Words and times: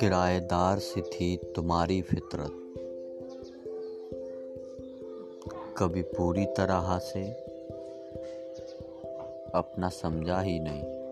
किराएदार 0.00 0.78
सी 0.78 1.02
थी 1.02 1.36
तुम्हारी 1.36 2.02
फितरत। 2.02 2.50
कभी 5.78 6.02
पूरी 6.02 6.44
तरह 6.44 6.98
से 6.98 7.24
अपना 9.54 9.88
समझा 9.88 10.40
ही 10.40 10.60
नहीं। 10.60 11.02